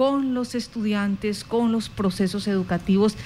con 0.00 0.32
los 0.32 0.54
estudiantes, 0.54 1.42
con 1.42 1.72
los 1.72 1.88
procesos 1.88 2.46
educativos 2.46 3.16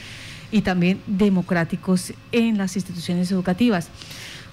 y 0.51 0.63
también 0.63 1.03
democráticos 1.07 2.15
en 2.33 2.57
las 2.57 2.77
instituciones 2.77 3.31
educativas. 3.31 3.91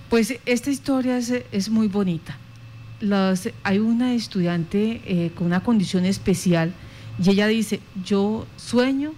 Pues 0.09 0.37
esta 0.45 0.69
historia 0.69 1.17
es, 1.17 1.69
muy 1.69 1.87
bonita. 1.87 2.37
hay 3.63 3.79
una 3.79 4.16
estudiante 4.16 5.01
eh, 5.05 5.32
con 5.33 5.47
una 5.47 5.63
condición 5.63 6.03
especial 6.03 6.74
y 7.24 7.29
ella 7.29 7.47
dice, 7.47 7.79
yo 8.04 8.45
sueño 8.57 9.13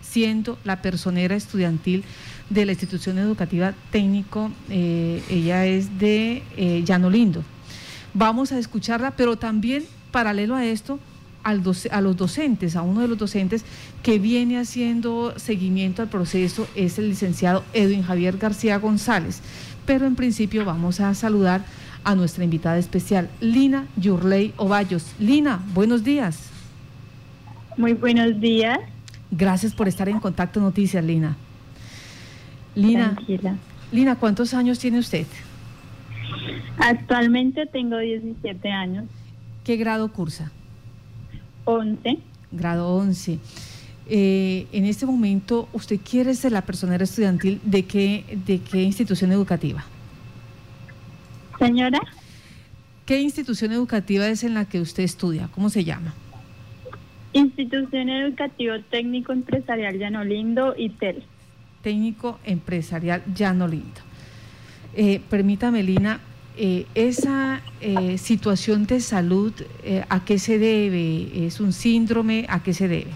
siendo 0.00 0.58
la 0.64 0.82
personera 0.82 1.36
estudiantil 1.36 2.02
de 2.48 2.66
la 2.66 2.72
institución 2.72 3.18
educativa 3.18 3.74
técnico, 3.92 4.50
eh, 4.70 5.22
ella 5.30 5.66
es 5.66 6.00
de 6.00 6.42
eh, 6.56 6.82
Llano 6.84 7.10
Lindo. 7.10 7.44
Vamos 8.12 8.50
a 8.50 8.58
escucharla, 8.58 9.12
pero 9.12 9.36
también 9.36 9.84
paralelo 10.10 10.56
a 10.56 10.64
esto, 10.64 10.98
al 11.42 11.62
a 11.90 12.00
los 12.00 12.16
docentes, 12.16 12.76
a 12.76 12.82
uno 12.82 13.00
de 13.00 13.08
los 13.08 13.18
docentes 13.18 13.64
que 14.02 14.18
viene 14.18 14.58
haciendo 14.58 15.38
seguimiento 15.38 16.02
al 16.02 16.08
proceso 16.08 16.68
es 16.74 16.98
el 16.98 17.08
licenciado 17.08 17.64
Edwin 17.72 18.02
Javier 18.02 18.36
García 18.36 18.78
González. 18.78 19.40
Pero 19.86 20.06
en 20.06 20.16
principio 20.16 20.64
vamos 20.64 21.00
a 21.00 21.14
saludar 21.14 21.64
a 22.04 22.14
nuestra 22.14 22.44
invitada 22.44 22.78
especial, 22.78 23.28
Lina 23.40 23.86
Yurley 23.96 24.52
Ovallos. 24.56 25.14
Lina, 25.18 25.60
buenos 25.74 26.04
días. 26.04 26.50
Muy 27.76 27.92
buenos 27.94 28.40
días. 28.40 28.78
Gracias 29.30 29.74
por 29.74 29.88
estar 29.88 30.08
en 30.08 30.20
Contacto 30.20 30.60
Noticias, 30.60 31.04
Lina. 31.04 31.36
Lina, 32.74 33.16
Lina, 33.92 34.16
¿cuántos 34.16 34.54
años 34.54 34.78
tiene 34.78 34.98
usted? 34.98 35.26
Actualmente 36.78 37.66
tengo 37.66 37.98
17 37.98 38.70
años. 38.70 39.04
¿Qué 39.64 39.76
grado 39.76 40.12
cursa? 40.12 40.50
11. 41.64 42.18
Grado 42.52 42.96
11. 42.96 43.38
Eh, 44.12 44.66
en 44.72 44.84
este 44.86 45.06
momento, 45.06 45.68
¿usted 45.72 46.00
quiere 46.00 46.34
ser 46.34 46.52
la 46.52 46.62
personera 46.62 47.04
estudiantil 47.04 47.60
de 47.62 47.84
qué, 47.84 48.24
de 48.44 48.58
qué 48.58 48.82
institución 48.82 49.30
educativa? 49.30 49.84
Señora. 51.58 52.00
¿Qué 53.06 53.20
institución 53.20 53.72
educativa 53.72 54.26
es 54.26 54.44
en 54.44 54.54
la 54.54 54.64
que 54.64 54.80
usted 54.80 55.02
estudia? 55.04 55.48
¿Cómo 55.52 55.68
se 55.68 55.84
llama? 55.84 56.14
Institución 57.32 58.08
Educativo 58.08 58.74
Técnico 58.90 59.32
Empresarial 59.32 59.98
Llano 59.98 60.24
Lindo, 60.24 60.74
ITEL. 60.76 61.22
Técnico 61.82 62.40
Empresarial 62.44 63.22
Llano 63.34 63.68
Lindo. 63.68 64.00
Eh, 64.94 65.20
permítame, 65.30 65.82
Lina, 65.82 66.20
eh, 66.56 66.86
esa 66.94 67.62
eh, 67.80 68.18
situación 68.18 68.86
de 68.86 69.00
salud, 69.00 69.52
eh, 69.84 70.04
¿a 70.08 70.24
qué 70.24 70.38
se 70.38 70.58
debe? 70.58 71.46
¿Es 71.46 71.60
un 71.60 71.72
síndrome? 71.72 72.46
¿A 72.48 72.62
qué 72.62 72.74
se 72.74 72.88
debe? 72.88 73.10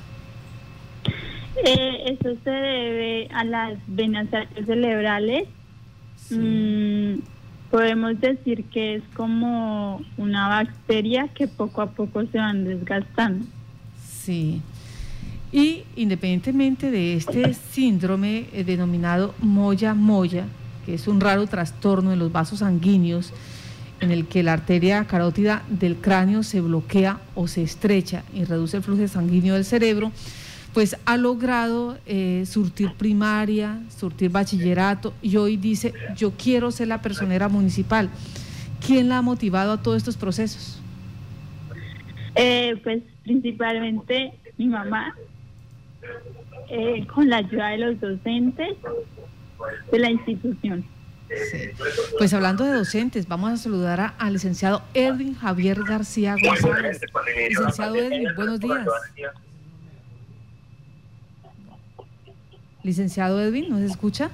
eso 2.06 2.36
se 2.44 2.50
debe 2.50 3.28
a 3.32 3.44
las 3.44 3.78
venas 3.86 4.28
cerebrales. 4.66 5.48
Mm, 6.30 7.20
podemos 7.70 8.20
decir 8.20 8.64
que 8.64 8.96
es 8.96 9.02
como 9.14 10.02
una 10.18 10.48
bacteria 10.48 11.28
que 11.28 11.48
poco 11.48 11.80
a 11.80 11.90
poco 11.90 12.26
se 12.26 12.38
van 12.38 12.64
desgastando. 12.64 13.46
Sí. 14.06 14.60
Y 15.52 15.84
independientemente 15.96 16.90
de 16.90 17.14
este 17.14 17.54
síndrome 17.54 18.46
denominado 18.66 19.34
moya-moya, 19.40 20.46
que 20.84 20.94
es 20.94 21.08
un 21.08 21.20
raro 21.20 21.46
trastorno 21.46 22.12
en 22.12 22.18
los 22.18 22.32
vasos 22.32 22.60
sanguíneos 22.60 23.32
en 24.00 24.10
el 24.10 24.26
que 24.26 24.42
la 24.42 24.52
arteria 24.52 25.04
carótida 25.04 25.62
del 25.68 25.96
cráneo 25.96 26.42
se 26.42 26.60
bloquea 26.60 27.20
o 27.34 27.48
se 27.48 27.62
estrecha 27.62 28.24
y 28.34 28.44
reduce 28.44 28.76
el 28.76 28.82
flujo 28.82 29.06
sanguíneo 29.08 29.54
del 29.54 29.64
cerebro, 29.64 30.12
pues 30.72 30.96
ha 31.04 31.16
logrado 31.16 31.96
eh, 32.04 32.44
surtir 32.46 32.92
primaria, 32.94 33.80
surtir 33.88 34.30
bachillerato 34.30 35.14
y 35.22 35.36
hoy 35.36 35.56
dice, 35.56 35.94
yo 36.16 36.32
quiero 36.32 36.70
ser 36.70 36.88
la 36.88 37.00
personera 37.00 37.48
municipal. 37.48 38.10
¿Quién 38.84 39.08
la 39.08 39.18
ha 39.18 39.22
motivado 39.22 39.72
a 39.72 39.82
todos 39.82 39.96
estos 39.96 40.16
procesos? 40.16 40.82
Eh, 42.34 42.74
pues 42.82 43.02
principalmente 43.22 44.34
mi 44.58 44.66
mamá, 44.66 45.14
eh, 46.68 47.06
con 47.06 47.28
la 47.30 47.38
ayuda 47.38 47.68
de 47.68 47.78
los 47.78 48.00
docentes 48.00 48.76
de 49.90 49.98
la 49.98 50.10
institución. 50.10 50.84
Pues 52.18 52.32
hablando 52.32 52.64
de 52.64 52.72
docentes, 52.72 53.26
vamos 53.26 53.52
a 53.52 53.56
saludar 53.56 54.14
al 54.18 54.32
licenciado 54.32 54.82
Edwin 54.94 55.34
Javier 55.34 55.82
García 55.82 56.36
González. 56.40 57.00
Licenciado 57.48 57.96
Edwin, 57.96 58.28
buenos 58.36 58.60
días. 58.60 58.86
Licenciado 62.82 63.40
Edwin, 63.40 63.70
¿nos 63.70 63.80
escucha? 63.80 64.30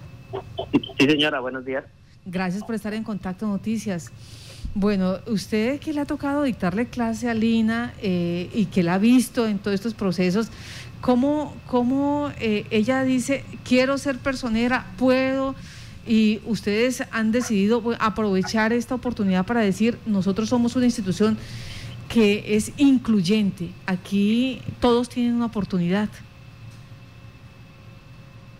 Sí, 0.98 1.06
señora, 1.06 1.40
buenos 1.40 1.64
días. 1.64 1.84
Gracias 2.26 2.64
por 2.64 2.74
estar 2.74 2.92
en 2.92 3.04
Contacto 3.04 3.46
Noticias. 3.46 4.12
Bueno, 4.74 5.18
usted 5.26 5.80
que 5.80 5.92
le 5.92 6.00
ha 6.00 6.04
tocado 6.04 6.44
dictarle 6.44 6.86
clase 6.86 7.28
a 7.28 7.34
Lina 7.34 7.92
eh, 8.02 8.48
y 8.54 8.66
que 8.66 8.84
la 8.84 8.94
ha 8.94 8.98
visto 8.98 9.48
en 9.48 9.58
todos 9.58 9.74
estos 9.74 9.94
procesos, 9.94 10.48
¿cómo, 11.00 11.56
cómo 11.66 12.32
eh, 12.38 12.66
ella 12.70 13.02
dice, 13.02 13.44
quiero 13.64 13.98
ser 13.98 14.18
personera, 14.18 14.86
puedo? 14.96 15.56
Y 16.06 16.40
ustedes 16.46 17.02
han 17.10 17.32
decidido 17.32 17.82
pues, 17.82 17.98
aprovechar 18.00 18.72
esta 18.72 18.94
oportunidad 18.94 19.44
para 19.44 19.60
decir, 19.60 19.98
nosotros 20.06 20.48
somos 20.48 20.76
una 20.76 20.86
institución 20.86 21.36
que 22.08 22.56
es 22.56 22.72
incluyente, 22.76 23.70
aquí 23.86 24.60
todos 24.80 25.08
tienen 25.08 25.34
una 25.34 25.46
oportunidad. 25.46 26.08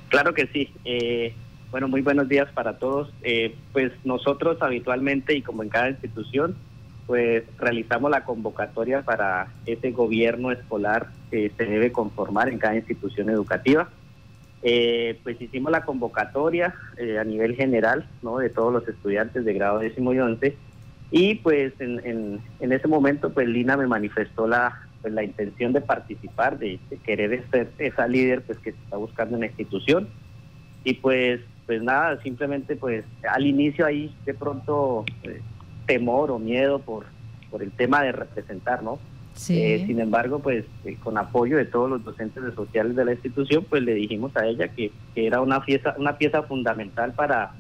Claro 0.09 0.34
que 0.34 0.48
sí. 0.53 0.71
Eh, 0.84 1.34
bueno, 1.71 1.87
muy 1.87 2.01
buenos 2.03 2.29
días 2.29 2.49
para 2.53 2.79
todos. 2.79 3.13
Eh, 3.23 3.55
pues 3.73 3.93
nosotros 4.05 4.61
habitualmente 4.61 5.35
y 5.35 5.43
como 5.43 5.63
en 5.63 5.69
cada 5.69 5.91
institución, 5.91 6.57
pues 7.07 7.45
realizamos 7.59 8.11
la 8.11 8.25
convocatoria 8.25 9.03
para 9.03 9.49
ese 9.67 9.93
gobierno 9.93 10.51
escolar 10.51 11.09
que 11.31 11.51
se 11.57 11.65
debe 11.65 11.93
conformar 11.93 12.49
en 12.49 12.59
cada 12.59 12.77
institución 12.77 13.31
educativa. 13.31 13.89
Eh, 14.63 15.19
pues 15.23 15.41
hicimos 15.41 15.73
la 15.73 15.85
convocatoria 15.85 16.75
eh, 16.99 17.19
a 17.19 17.25
nivel 17.25 17.55
general, 17.55 18.07
¿no? 18.23 18.39
De 18.39 18.51
todos 18.51 18.73
los 18.73 18.87
estudiantes 18.87 19.45
de 19.45 19.55
grado 19.55 19.79
décimo 19.79 20.13
y 20.13 20.19
once. 20.19 20.57
Y 21.13 21.37
pues 21.37 21.73
en, 21.81 22.41
en, 22.61 22.73
ese 22.73 22.87
momento, 22.87 23.31
pues 23.31 23.49
Lina 23.49 23.77
me 23.77 23.87
manifestó 23.87 24.47
la, 24.47 24.87
pues, 25.03 25.15
la 25.15 25.25
intención 25.25 25.73
de 25.73 25.81
participar, 25.81 26.59
de, 26.59 26.79
de 26.91 26.97
querer 26.99 27.43
ser 27.51 27.71
esa 27.79 28.07
líder 28.07 28.43
pues 28.43 28.59
que 28.59 28.73
se 28.73 28.79
está 28.79 28.97
buscando 28.97 29.37
en 29.37 29.41
la 29.41 29.47
institución. 29.47 30.09
Y 30.85 30.95
pues 30.95 31.41
pues 31.71 31.85
nada, 31.85 32.21
simplemente 32.21 32.75
pues 32.75 33.05
al 33.33 33.47
inicio 33.47 33.87
ahí 33.87 34.13
de 34.27 34.35
pronto 34.35 35.05
eh, 35.23 35.41
temor 35.87 36.33
o 36.33 36.41
miedo 36.41 36.81
por, 36.81 37.05
por 37.49 37.63
el 37.63 37.71
tema 37.71 38.03
de 38.03 38.11
representar, 38.11 38.83
¿no? 38.83 38.99
Sí. 39.35 39.63
Eh, 39.63 39.85
sin 39.87 40.01
embargo, 40.01 40.41
pues 40.41 40.65
eh, 40.85 40.97
con 41.01 41.17
apoyo 41.17 41.57
de 41.57 41.67
todos 41.67 41.89
los 41.89 42.05
docentes 42.05 42.43
de 42.43 42.53
sociales 42.57 42.97
de 42.97 43.05
la 43.05 43.13
institución, 43.13 43.65
pues 43.71 43.85
le 43.85 43.95
dijimos 43.95 44.37
a 44.37 44.47
ella 44.47 44.67
que, 44.67 44.91
era 45.15 45.41
una 45.41 45.65
pieza, 45.65 45.95
una 45.97 46.19
pieza 46.19 46.43
fundamental 46.43 47.13
para, 47.13 47.53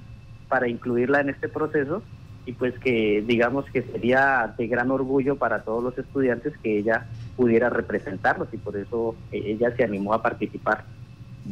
para 0.48 0.66
incluirla 0.66 1.20
en 1.20 1.28
este 1.28 1.48
proceso 1.48 2.02
y 2.46 2.52
pues 2.54 2.76
que 2.80 3.22
digamos 3.24 3.64
que 3.66 3.82
sería 3.82 4.52
de 4.58 4.66
gran 4.66 4.90
orgullo 4.90 5.36
para 5.36 5.62
todos 5.62 5.84
los 5.84 5.96
estudiantes 5.96 6.52
que 6.64 6.78
ella 6.78 7.06
pudiera 7.36 7.70
representarlos 7.70 8.48
y 8.52 8.56
por 8.56 8.76
eso 8.76 9.14
ella 9.30 9.72
se 9.76 9.84
animó 9.84 10.14
a 10.14 10.20
participar. 10.20 10.82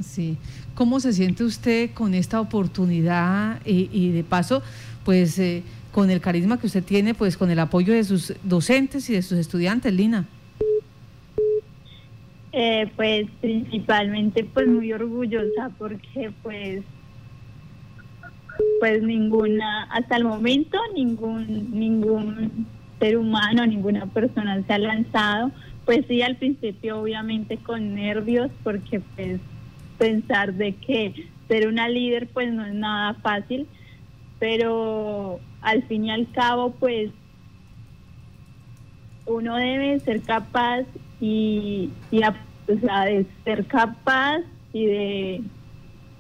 Sí. 0.03 0.37
¿Cómo 0.75 1.01
se 1.01 1.13
siente 1.13 1.45
usted 1.45 1.91
con 1.93 2.15
esta 2.15 2.41
oportunidad 2.41 3.61
y, 3.65 4.11
de 4.11 4.25
paso, 4.25 4.63
pues 5.05 5.39
eh, 5.39 5.63
con 5.93 6.11
el 6.11 6.21
carisma 6.21 6.59
que 6.59 6.67
usted 6.67 6.85
tiene, 6.85 7.15
pues 7.15 7.37
con 7.37 7.51
el 7.51 7.59
apoyo 7.59 7.93
de 7.93 8.05
sus 8.05 8.35
docentes 8.45 9.09
y 9.11 9.15
de 9.15 9.23
sus 9.23 9.39
estudiantes, 9.39 9.93
Lina? 9.93 10.27
Eh, 12.53 12.91
pues 12.97 13.27
principalmente 13.41 14.43
pues 14.43 14.67
muy 14.67 14.93
orgullosa 14.93 15.71
porque 15.79 16.33
pues 16.43 16.83
pues 18.81 19.03
ninguna 19.03 19.85
hasta 19.85 20.17
el 20.17 20.25
momento 20.25 20.79
ningún 20.95 21.71
ningún 21.79 22.67
ser 22.99 23.19
humano 23.19 23.67
ninguna 23.67 24.07
persona 24.07 24.63
se 24.67 24.73
ha 24.73 24.79
lanzado 24.79 25.53
pues 25.85 26.05
sí 26.09 26.23
al 26.23 26.37
principio 26.37 27.01
obviamente 27.01 27.59
con 27.59 27.95
nervios 27.95 28.51
porque 28.65 29.01
pues 29.15 29.41
pensar 29.99 30.55
de 30.55 30.75
que 30.75 31.27
ser 31.49 31.69
una 31.69 31.89
líder 31.89 32.29
pues 32.29 32.53
no 32.53 32.65
es 32.65 32.75
nada 32.75 33.15
fácil, 33.15 33.67
pero 34.39 35.41
al 35.61 35.83
fin 35.85 36.07
y 36.07 36.11
al 36.11 36.31
cabo 36.31 36.73
pues 36.73 37.11
uno 39.27 39.57
debe 39.57 40.01
ser 40.01 40.23
capaz 40.23 40.85
y, 41.21 41.91
sea, 42.11 43.05
de 43.05 43.27
ser 43.45 43.67
capaz 43.67 44.41
y 44.73 44.87
de, 44.87 45.43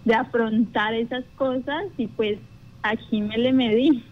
de 0.05 0.15
afrontar 0.15 0.95
esas 0.95 1.25
cosas 1.37 1.85
y 1.97 2.07
pues 2.07 2.39
aquí 2.83 3.21
me 3.21 3.39
le 3.39 3.53
medí. 3.53 4.05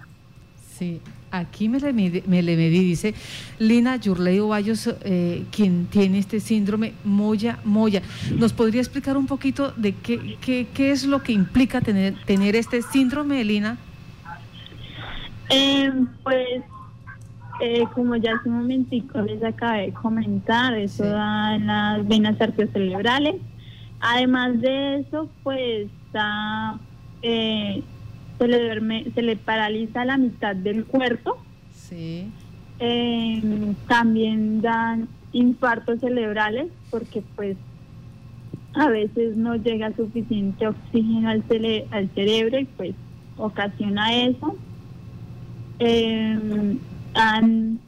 Sí, 0.57 1.01
Aquí 1.31 1.69
me 1.69 1.81
le, 1.81 1.93
me 1.93 2.43
le 2.43 2.57
medí, 2.57 2.81
dice 2.81 3.15
Lina 3.59 3.97
Yurley 3.97 4.39
Ovallos, 4.39 4.95
eh, 5.03 5.45
quien 5.51 5.87
tiene 5.87 6.19
este 6.19 6.41
síndrome 6.41 6.95
Moya 7.05 7.59
Moya. 7.65 8.03
¿Nos 8.39 8.53
podría 8.53 8.81
explicar 8.81 9.17
un 9.17 9.27
poquito 9.27 9.73
de 9.77 9.93
qué, 9.93 10.37
qué, 10.41 10.67
qué 10.73 10.93
es 10.93 11.05
lo 11.05 11.23
que 11.23 11.33
implica 11.33 11.81
tener, 11.81 12.15
tener 12.25 12.55
este 12.57 12.81
síndrome, 12.83 13.45
Lina? 13.45 13.77
Eh, 15.51 15.93
pues, 16.23 16.63
eh, 17.61 17.85
como 17.95 18.17
ya 18.17 18.35
hace 18.35 18.49
un 18.49 18.57
momentico 18.57 19.21
les 19.23 19.43
acabé 19.43 19.87
de 19.87 19.93
comentar, 19.93 20.75
eso 20.75 21.05
da 21.05 21.55
en 21.55 21.67
las 21.67 22.07
venas 22.07 22.41
arteriocerebrales. 22.41 23.37
Además 24.01 24.61
de 24.61 25.01
eso, 25.01 25.29
pues 25.43 25.89
da 26.13 26.79
eh, 27.23 27.83
se 28.39 28.49
le 28.49 28.61
duerme, 28.61 29.07
se 29.15 29.23
le 29.23 29.37
paraliza 29.37 30.05
la 30.05 30.17
mitad 30.17 30.55
del 30.55 30.85
cuerpo. 30.85 31.39
Sí. 31.75 32.31
Eh, 32.79 33.75
también 33.89 34.61
dan 34.61 35.09
infartos 35.33 36.01
cerebrales 36.01 36.69
porque 36.91 37.23
pues 37.35 37.57
a 38.75 38.89
veces 38.91 39.37
no 39.37 39.57
llega 39.57 39.95
suficiente 39.97 40.67
oxígeno 40.67 41.31
al, 41.31 41.43
al 41.91 42.11
cerebro 42.11 42.59
y 42.59 42.65
pues 42.65 42.95
ocasiona 43.39 44.15
eso. 44.15 44.57
Eh, 45.79 46.77
dan 47.15 47.79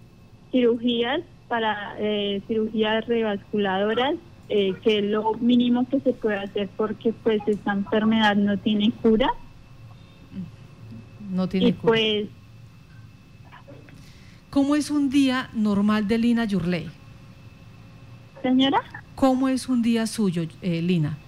cirugías 0.51 1.21
para 1.49 1.95
eh, 1.99 2.43
cirugías 2.47 3.07
revasculadoras 3.07 4.15
eh, 4.51 4.75
que 4.83 4.99
es 4.99 5.05
lo 5.05 5.35
mínimo 5.35 5.87
que 5.89 6.01
se 6.01 6.13
puede 6.13 6.39
hacer 6.39 6.71
porque 6.77 7.13
pues 7.13 7.41
esta 7.47 7.73
enfermedad 7.73 8.37
no 8.37 8.57
tiene 8.57 8.91
cura. 9.03 9.29
No 11.29 11.49
tiene 11.49 11.69
y 11.69 11.73
pues 11.73 12.29
¿Cómo 14.51 14.75
es 14.75 14.91
un 14.91 15.11
día 15.11 15.51
normal 15.53 16.09
de 16.09 16.19
Lina 16.19 16.45
Yurley? 16.45 16.89
Señora. 18.43 18.81
¿Cómo 19.15 19.49
es 19.49 19.69
un 19.69 19.83
día 19.83 20.07
suyo, 20.07 20.45
eh, 20.63 20.81
Lina? 20.81 21.19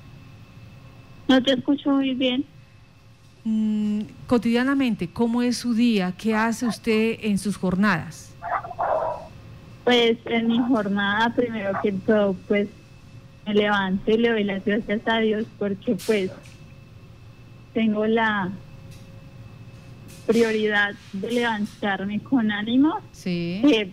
No 1.29 1.43
te 1.43 1.53
escucho 1.53 1.91
muy 1.91 2.15
bien. 2.15 2.45
Mm, 3.45 4.01
cotidianamente, 4.27 5.09
¿cómo 5.09 5.43
es 5.43 5.59
su 5.59 5.75
día? 5.75 6.13
¿Qué 6.17 6.35
hace 6.35 6.67
usted 6.67 7.19
en 7.23 7.39
sus 7.39 7.57
jornadas? 7.57 8.35
Pues 9.85 10.19
en 10.27 10.49
mi 10.49 10.59
jornada, 10.59 11.35
primero 11.35 11.79
que 11.83 11.93
todo, 11.93 12.35
pues 12.49 12.69
me 13.47 13.55
levanto 13.55 14.11
y 14.11 14.19
le 14.19 14.31
doy 14.31 14.45
las 14.45 14.65
gracias 14.65 15.01
a 15.07 15.19
Dios 15.19 15.47
porque 15.59 15.97
pues 16.07 16.31
tengo 17.75 18.07
la 18.07 18.51
prioridad 20.31 20.95
de 21.13 21.33
levantarme 21.33 22.21
con 22.21 22.51
ánimo, 22.51 23.01
sí. 23.13 23.61
de 23.63 23.91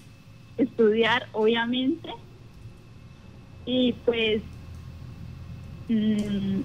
estudiar 0.57 1.28
obviamente 1.34 2.10
y 3.66 3.94
pues 4.06 4.42
mm, 5.89 6.62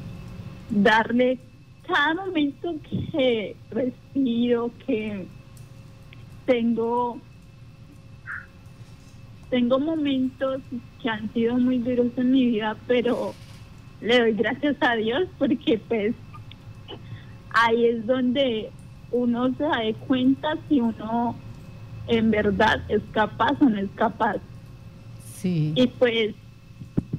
darle 0.71 1.39
cada 1.87 2.15
momento 2.15 2.75
que 2.91 3.57
respiro, 3.71 4.71
que 4.87 5.27
tengo 6.47 7.19
tengo 9.51 9.79
momentos 9.79 10.63
que 11.03 11.11
han 11.11 11.31
sido 11.35 11.59
muy 11.59 11.79
duros 11.79 12.07
en 12.17 12.31
mi 12.31 12.47
vida, 12.47 12.75
pero 12.87 13.35
le 14.01 14.19
doy 14.19 14.33
gracias 14.33 14.77
a 14.81 14.95
Dios 14.95 15.29
porque 15.39 15.79
pues 15.89 16.15
ahí 17.51 17.85
es 17.85 18.07
donde 18.07 18.71
uno 19.13 19.55
se 19.55 19.63
da 19.63 19.81
cuenta 20.07 20.57
si 20.69 20.81
uno 20.81 21.37
en 22.09 22.31
verdad 22.31 22.83
es 22.89 23.03
capaz 23.13 23.53
o 23.61 23.69
no 23.69 23.79
es 23.79 23.91
capaz. 23.95 24.37
Sí. 25.37 25.73
Y 25.77 25.87
pues 25.87 26.35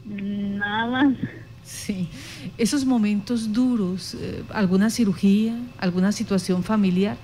nada 0.06 0.88
más. 0.88 1.18
Sí, 1.64 2.10
esos 2.58 2.84
momentos 2.86 3.54
duros, 3.54 4.16
eh, 4.16 4.44
¿alguna 4.50 4.90
cirugía, 4.90 5.58
alguna 5.78 6.12
situación 6.12 6.64
familiar? 6.64 7.16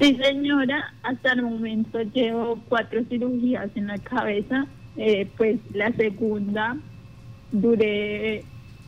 Sí, 0.00 0.16
señora, 0.16 0.94
hasta 1.02 1.32
el 1.32 1.42
momento 1.42 2.00
llevo 2.00 2.60
cuatro 2.68 3.04
cirugías 3.08 3.68
en 3.74 3.88
la 3.88 3.98
cabeza. 3.98 4.66
Eh, 4.96 5.28
pues 5.36 5.58
la 5.74 5.92
segunda 5.92 6.76
duré 7.52 8.44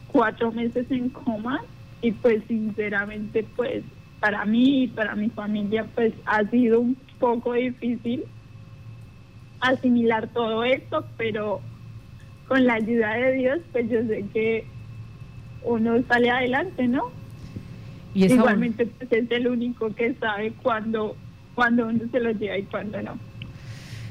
cuatro 0.09 0.51
meses 0.51 0.87
en 0.91 1.09
coma 1.11 1.61
y 2.03 2.13
pues 2.13 2.43
sinceramente 2.49 3.47
pues 3.57 3.85
para 4.21 4.45
mí 4.45 4.85
y 4.85 4.89
para 4.89 5.15
mi 5.17 5.31
familia 5.31 5.87
pues 5.95 6.13
ha 6.27 6.45
sido 6.51 6.81
un 6.81 6.97
poco 7.19 7.55
difícil 7.55 8.25
asimilar 9.61 10.29
todo 10.29 10.65
esto, 10.65 11.05
pero 11.17 11.61
con 12.49 12.65
la 12.67 12.75
ayuda 12.75 13.15
de 13.15 13.33
Dios 13.33 13.61
pues 13.73 13.91
yo 13.91 14.03
sé 14.03 14.25
que 14.33 14.67
uno 15.63 16.03
sale 16.09 16.31
adelante, 16.31 16.87
¿no? 16.87 17.11
Y 18.15 18.25
Igualmente 18.25 18.87
pues 18.87 19.11
es 19.13 19.31
el 19.31 19.49
único 19.49 19.95
que 19.95 20.15
sabe 20.15 20.53
cuándo 20.63 21.17
cuando 21.55 21.87
uno 21.87 22.01
se 22.11 22.21
lo 22.21 22.31
lleva 22.33 22.59
y 22.59 22.63
cuándo 22.65 23.03
no. 23.03 23.19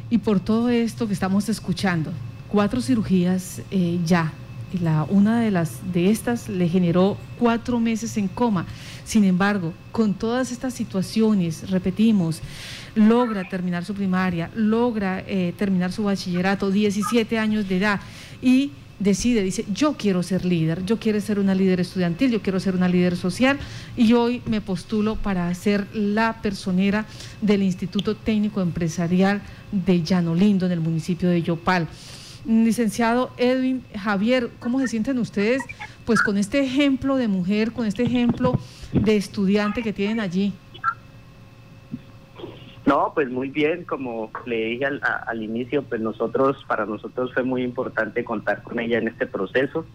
Y 0.09 0.17
por 0.19 0.39
todo 0.39 0.69
esto 0.69 1.07
que 1.07 1.13
estamos 1.13 1.49
escuchando, 1.49 2.11
cuatro 2.47 2.81
cirugías 2.81 3.61
eh, 3.71 3.99
ya, 4.05 4.33
la, 4.81 5.05
una 5.09 5.41
de, 5.41 5.51
las, 5.51 5.93
de 5.93 6.09
estas 6.09 6.49
le 6.49 6.67
generó 6.67 7.17
cuatro 7.37 7.79
meses 7.79 8.17
en 8.17 8.27
coma. 8.27 8.65
Sin 9.05 9.23
embargo, 9.23 9.73
con 9.91 10.13
todas 10.13 10.51
estas 10.51 10.73
situaciones, 10.73 11.69
repetimos, 11.69 12.41
logra 12.95 13.47
terminar 13.47 13.85
su 13.85 13.93
primaria, 13.93 14.49
logra 14.55 15.23
eh, 15.25 15.53
terminar 15.57 15.91
su 15.91 16.03
bachillerato, 16.03 16.71
17 16.71 17.37
años 17.37 17.67
de 17.67 17.77
edad 17.77 17.99
y 18.41 18.71
decide, 18.99 19.41
dice, 19.41 19.65
yo 19.73 19.93
quiero 19.93 20.21
ser 20.23 20.45
líder, 20.45 20.85
yo 20.85 20.99
quiero 20.99 21.19
ser 21.21 21.39
una 21.39 21.55
líder 21.55 21.79
estudiantil, 21.79 22.31
yo 22.31 22.41
quiero 22.41 22.59
ser 22.59 22.75
una 22.75 22.89
líder 22.89 23.15
social 23.15 23.57
y 23.95 24.13
hoy 24.13 24.41
me 24.45 24.61
postulo 24.61 25.15
para 25.15 25.53
ser 25.55 25.87
la 25.93 26.41
personera 26.41 27.05
del 27.41 27.63
Instituto 27.63 28.15
Técnico 28.15 28.61
Empresarial 28.61 29.41
de 29.71 30.03
Llano 30.03 30.35
Lindo 30.35 30.65
en 30.65 30.73
el 30.73 30.81
municipio 30.81 31.29
de 31.29 31.41
Yopal. 31.41 31.87
Licenciado 32.45 33.31
Edwin 33.37 33.83
Javier, 33.97 34.49
¿cómo 34.59 34.79
se 34.79 34.87
sienten 34.87 35.17
ustedes 35.19 35.61
pues 36.05 36.21
con 36.21 36.37
este 36.37 36.61
ejemplo 36.61 37.17
de 37.17 37.27
mujer, 37.27 37.71
con 37.71 37.85
este 37.85 38.03
ejemplo 38.03 38.53
de 38.93 39.17
estudiante 39.17 39.83
que 39.83 39.93
tienen 39.93 40.19
allí? 40.19 40.53
No, 42.85 43.11
pues 43.13 43.29
muy 43.29 43.49
bien, 43.49 43.83
como 43.83 44.31
le 44.45 44.65
dije 44.65 44.85
al, 44.85 45.43
inicio, 45.43 45.83
pues 45.83 46.01
nosotros, 46.01 46.65
para 46.67 46.85
nosotros 46.85 47.31
fue 47.33 47.43
muy 47.43 47.61
importante 47.61 48.23
contar 48.23 48.63
con 48.63 48.79
ella 48.79 48.97
en 48.97 49.09
este 49.09 49.27
proceso. 49.27 49.85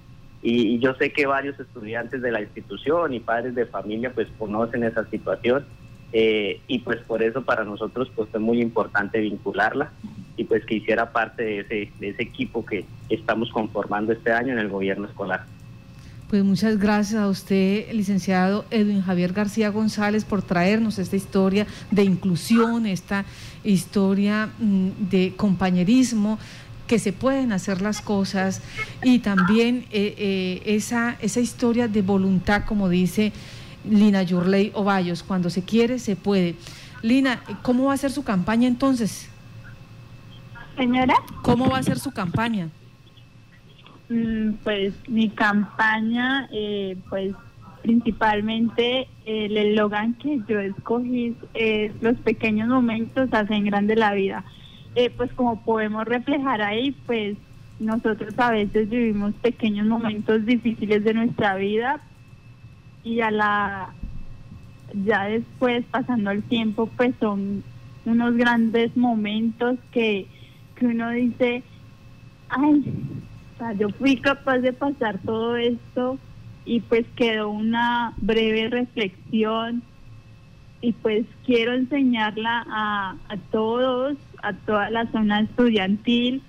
Y, 0.43 0.79
yo 0.79 0.95
sé 0.95 1.13
que 1.13 1.27
varios 1.27 1.59
estudiantes 1.59 2.23
de 2.23 2.31
la 2.31 2.43
institución 2.43 3.15
y 3.15 3.21
padres 3.21 3.55
de 3.55 3.67
familia 3.67 4.13
pues 4.13 4.29
conocen 4.39 4.85
esa 4.85 5.09
situación. 5.11 5.65
Eh, 6.13 6.61
y 6.69 6.79
pues 6.81 7.01
por 7.01 7.23
eso 7.25 7.43
para 7.43 7.65
nosotros 7.65 8.09
pues 8.15 8.29
fue 8.29 8.39
muy 8.39 8.61
importante 8.61 9.19
vincularla 9.19 9.91
y 10.37 10.45
pues 10.45 10.65
que 10.65 10.77
hiciera 10.77 11.13
parte 11.13 11.43
de 11.43 11.61
ese, 11.61 11.93
de 11.99 12.09
ese 12.09 12.23
equipo 12.23 12.65
que 12.65 12.85
estamos 13.09 13.51
conformando 13.51 14.13
este 14.13 14.33
año 14.33 14.53
en 14.53 14.59
el 14.59 14.69
gobierno 14.69 15.07
escolar. 15.07 15.45
Pues 16.29 16.43
muchas 16.43 16.79
gracias 16.79 17.21
a 17.21 17.29
usted, 17.29 17.93
licenciado 17.93 18.65
Edwin 18.71 19.03
Javier 19.03 19.33
García 19.33 19.69
González, 19.69 20.25
por 20.25 20.43
traernos 20.43 20.99
esta 20.99 21.17
historia 21.17 21.67
de 21.91 22.03
inclusión, 22.03 22.87
esta 22.87 23.25
historia 23.63 24.49
mm, 24.59 24.89
de 25.11 25.35
compañerismo, 25.37 26.39
que 26.87 26.99
se 26.99 27.13
pueden 27.13 27.53
hacer 27.53 27.81
las 27.81 28.01
cosas 28.01 28.63
y 29.03 29.21
también 29.21 29.87
eh, 29.91 30.15
eh, 30.19 30.63
esa, 30.67 31.17
esa 31.21 31.41
historia 31.41 31.89
de 31.89 32.03
voluntad, 32.03 32.65
como 32.65 32.89
dice 32.89 33.33
Lina 33.89 34.23
Yurley 34.23 34.71
Ovallos, 34.75 35.23
cuando 35.23 35.51
se 35.51 35.63
quiere, 35.63 35.99
se 35.99 36.17
puede. 36.17 36.57
Lina, 37.03 37.43
¿cómo 37.63 37.85
va 37.85 37.95
a 37.95 37.99
ser 37.99 38.11
su 38.11 38.23
campaña 38.25 38.67
entonces? 38.67 39.29
Señora. 40.77 41.15
¿Cómo 41.43 41.69
va 41.71 41.79
a 41.79 41.83
ser 41.83 41.99
su 41.99 42.11
campaña? 42.11 42.69
Mm, 44.09 44.53
pues 44.65 44.95
mi 45.09 45.31
campaña, 45.31 46.49
eh, 46.53 46.97
pues 47.09 47.35
principalmente 47.83 49.09
el 49.27 49.57
eslogan 49.57 50.15
que 50.15 50.41
yo 50.49 50.59
escogí 50.59 51.37
es 51.53 51.93
los 52.03 52.17
pequeños 52.17 52.69
momentos 52.69 53.29
hacen 53.33 53.65
grande 53.65 53.95
la 53.95 54.15
vida. 54.15 54.45
Eh, 54.95 55.11
pues 55.11 55.33
como 55.35 55.61
podemos 55.63 56.05
reflejar 56.07 56.63
ahí, 56.63 56.93
pues 57.07 57.37
nosotros 57.81 58.33
a 58.39 58.51
veces 58.51 58.89
vivimos 58.89 59.35
pequeños 59.35 59.87
momentos 59.87 60.47
difíciles 60.47 61.05
de 61.05 61.15
nuestra 61.15 61.57
vida 61.57 62.01
y 63.03 63.21
a 63.21 63.31
la 63.31 63.95
ya 65.05 65.25
después 65.25 65.85
pasando 65.91 66.31
el 66.31 66.43
tiempo 66.45 66.89
pues 66.97 67.15
son 67.19 67.65
unos 68.05 68.37
grandes 68.37 68.97
momentos 68.97 69.77
que 69.91 70.29
que 70.77 70.87
uno 70.87 71.11
dice, 71.11 71.63
ay, 72.49 72.85
yo 73.79 73.89
fui 73.91 74.17
capaz 74.17 74.59
de 74.59 74.73
pasar 74.73 75.19
todo 75.25 75.57
esto 75.57 76.19
y 76.65 76.81
pues 76.81 77.07
quedó 77.17 77.51
una 77.51 78.15
breve 78.19 78.69
reflexión 78.69 79.83
y 80.81 80.93
pues 80.93 81.25
quiero 81.47 81.73
enseñarla 81.73 82.65
a, 82.69 83.17
a 83.29 83.37
todos, 83.51 84.17
a 84.43 84.53
toda 84.53 84.91
la 84.91 85.11
zona 85.13 85.41
estudiantil, 85.41 86.43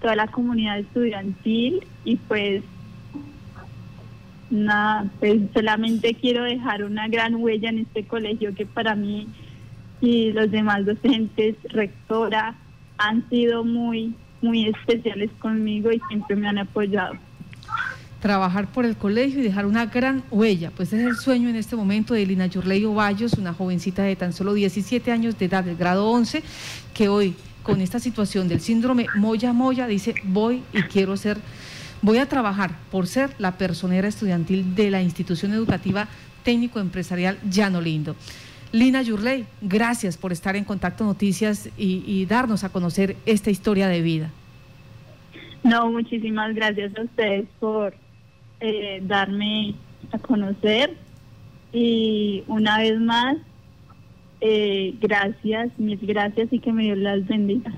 toda 0.00 0.16
la 0.16 0.26
comunidad 0.26 0.78
estudiantil 0.78 1.80
y 2.04 2.16
pues 2.16 2.62
nada, 4.50 5.06
pues 5.18 5.40
solamente 5.54 6.14
quiero 6.14 6.44
dejar 6.44 6.84
una 6.84 7.08
gran 7.08 7.36
huella 7.36 7.70
en 7.70 7.80
este 7.80 8.04
colegio 8.04 8.54
que 8.54 8.66
para 8.66 8.94
mí 8.94 9.28
y 10.00 10.32
los 10.32 10.50
demás 10.50 10.84
docentes, 10.84 11.56
rectora, 11.70 12.54
han 12.98 13.28
sido 13.28 13.64
muy, 13.64 14.14
muy 14.42 14.68
especiales 14.68 15.30
conmigo 15.38 15.90
y 15.90 16.00
siempre 16.08 16.36
me 16.36 16.48
han 16.48 16.58
apoyado. 16.58 17.14
Trabajar 18.20 18.66
por 18.66 18.84
el 18.84 18.96
colegio 18.96 19.40
y 19.40 19.44
dejar 19.44 19.64
una 19.64 19.86
gran 19.86 20.24
huella, 20.30 20.72
pues 20.76 20.92
es 20.92 21.06
el 21.06 21.16
sueño 21.16 21.48
en 21.48 21.56
este 21.56 21.76
momento 21.76 22.14
de 22.14 22.26
Lina 22.26 22.46
Yurley 22.46 22.84
Ovallos, 22.84 23.34
una 23.34 23.54
jovencita 23.54 24.02
de 24.02 24.16
tan 24.16 24.32
solo 24.32 24.54
17 24.54 25.12
años 25.12 25.38
de 25.38 25.44
edad, 25.44 25.62
del 25.62 25.76
grado 25.76 26.10
11, 26.10 26.42
que 26.94 27.08
hoy 27.08 27.34
con 27.62 27.80
esta 27.80 28.00
situación 28.00 28.48
del 28.48 28.60
síndrome 28.60 29.06
Moya 29.14 29.52
Moya 29.52 29.86
dice 29.86 30.14
voy 30.24 30.62
y 30.72 30.82
quiero 30.82 31.16
ser, 31.16 31.38
voy 32.02 32.18
a 32.18 32.26
trabajar 32.26 32.76
por 32.90 33.06
ser 33.06 33.30
la 33.38 33.56
personera 33.56 34.08
estudiantil 34.08 34.74
de 34.74 34.90
la 34.90 35.02
institución 35.02 35.52
educativa 35.52 36.08
técnico 36.42 36.80
empresarial 36.80 37.38
Llano 37.48 37.80
Lindo. 37.80 38.16
Lina 38.72 39.02
Yurley, 39.02 39.46
gracias 39.62 40.16
por 40.16 40.32
estar 40.32 40.56
en 40.56 40.64
Contacto 40.64 41.04
Noticias 41.04 41.70
y, 41.76 42.26
darnos 42.26 42.64
a 42.64 42.68
conocer 42.68 43.16
esta 43.24 43.50
historia 43.50 43.88
de 43.88 44.02
vida. 44.02 44.30
No, 45.62 45.90
muchísimas 45.90 46.54
gracias 46.54 46.96
a 46.96 47.02
ustedes 47.02 47.46
por 47.58 47.94
eh, 48.60 49.00
darme 49.02 49.74
a 50.12 50.18
conocer 50.18 50.94
y 51.72 52.44
una 52.46 52.78
vez 52.78 52.98
más, 53.00 53.36
eh, 54.40 54.94
gracias, 55.00 55.70
mil 55.78 55.98
gracias 56.02 56.52
y 56.52 56.58
que 56.58 56.72
me 56.72 56.84
Dios 56.84 56.98
las 56.98 57.26
bendiga. 57.26 57.72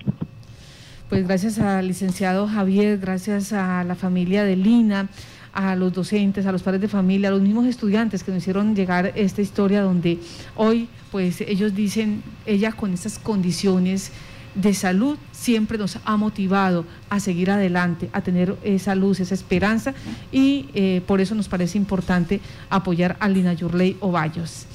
Pues 1.08 1.26
gracias 1.26 1.58
al 1.58 1.88
licenciado 1.88 2.46
Javier, 2.46 2.98
gracias 2.98 3.52
a 3.52 3.82
la 3.82 3.96
familia 3.96 4.44
de 4.44 4.56
Lina, 4.56 5.08
a 5.52 5.76
los 5.76 5.92
docentes, 5.92 6.46
a 6.46 6.52
los 6.52 6.62
padres 6.62 6.80
de 6.80 6.88
familia, 6.88 7.28
a 7.28 7.32
los 7.32 7.42
mismos 7.42 7.66
estudiantes 7.66 8.22
que 8.22 8.30
nos 8.30 8.38
hicieron 8.38 8.74
llegar 8.74 9.12
esta 9.14 9.42
historia 9.42 9.82
donde 9.82 10.18
hoy 10.56 10.88
pues 11.10 11.40
ellos 11.40 11.74
dicen, 11.74 12.22
ella 12.46 12.72
con 12.72 12.92
estas 12.92 13.18
condiciones 13.18 14.12
de 14.54 14.74
salud 14.74 15.16
siempre 15.32 15.78
nos 15.78 15.98
ha 16.04 16.16
motivado 16.16 16.84
a 17.08 17.20
seguir 17.20 17.50
adelante, 17.50 18.10
a 18.12 18.20
tener 18.20 18.56
esa 18.62 18.94
luz, 18.94 19.20
esa 19.20 19.34
esperanza 19.34 19.94
y 20.32 20.68
eh, 20.74 21.02
por 21.06 21.20
eso 21.20 21.34
nos 21.34 21.48
parece 21.48 21.78
importante 21.78 22.40
apoyar 22.68 23.16
a 23.20 23.28
Lina 23.28 23.52
Yurley 23.52 23.96
Ovallos. 24.00 24.66